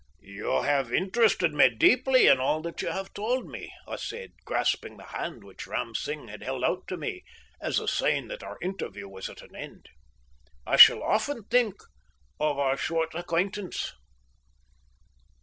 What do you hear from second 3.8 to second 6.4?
I said, grasping the hand which Ram Singh